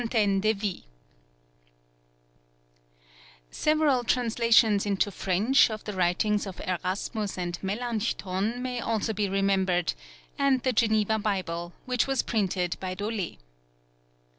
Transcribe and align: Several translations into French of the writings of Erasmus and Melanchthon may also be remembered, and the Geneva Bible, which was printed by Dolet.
Several 3.51 4.03
translations 4.03 4.83
into 4.87 5.11
French 5.11 5.69
of 5.69 5.83
the 5.83 5.93
writings 5.93 6.47
of 6.47 6.59
Erasmus 6.61 7.37
and 7.37 7.61
Melanchthon 7.61 8.63
may 8.63 8.79
also 8.79 9.13
be 9.13 9.29
remembered, 9.29 9.93
and 10.39 10.63
the 10.63 10.73
Geneva 10.73 11.19
Bible, 11.19 11.73
which 11.85 12.07
was 12.07 12.23
printed 12.23 12.77
by 12.79 12.95
Dolet. 12.95 13.37